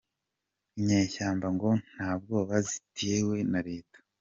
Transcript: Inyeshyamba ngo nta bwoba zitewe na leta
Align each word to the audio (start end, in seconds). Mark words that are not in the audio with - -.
Inyeshyamba 0.79 1.47
ngo 1.55 1.69
nta 1.91 2.09
bwoba 2.21 2.55
zitewe 2.69 3.35
na 3.51 3.59
leta 3.67 3.97